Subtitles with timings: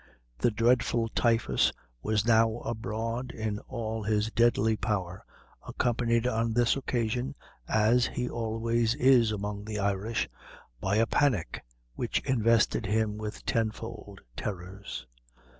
[0.39, 5.23] The dreadful typhus was now abroad in all his deadly power,
[5.67, 7.35] accompanied, on this occasion,
[7.67, 10.27] as he always is among the Irish,
[10.79, 15.05] by a panic which invested him with tenfold terrors.